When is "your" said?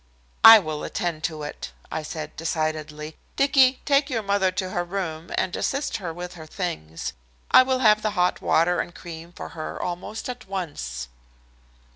4.09-4.23